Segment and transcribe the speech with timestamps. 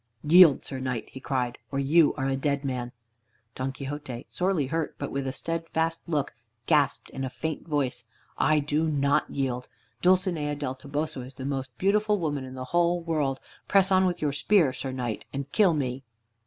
[0.23, 2.91] "Yield, Sir Knight!" he cried, "or you are a dead man."
[3.53, 6.33] Don Quixote, sorely hurt, but with steadfast look,
[6.65, 9.67] gasped in a faint voice: "I do not yield.
[10.01, 13.39] Dulcinea del Toboso is the most beautiful woman in the whole world.
[13.67, 16.03] Press on with your spear, Sir Knight, and kill me."